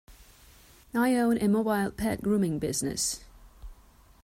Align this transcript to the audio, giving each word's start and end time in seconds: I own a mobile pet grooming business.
I 0.95 1.13
own 1.15 1.37
a 1.37 1.47
mobile 1.47 1.91
pet 1.91 2.23
grooming 2.23 2.57
business. 2.57 3.23